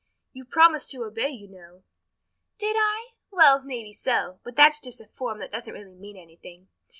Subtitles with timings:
[0.33, 1.83] "You promised to obey, you know."
[2.57, 3.09] "Did I?
[3.29, 6.69] Well, maybe so, but that's just a form that doesn't really mean anything.